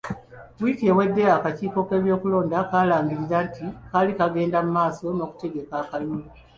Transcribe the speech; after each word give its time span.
Wiiki 0.61 0.83
ewedde 0.91 1.23
akakiiko 1.37 1.79
k'ebyokulonda 1.87 2.57
kaalangirira 2.69 3.39
nti 3.47 3.65
kaali 3.91 4.11
kagenda 4.19 4.57
mu 4.65 4.71
maaso 4.77 5.05
n'okutegaka 5.13 5.75
akalululu. 5.83 6.27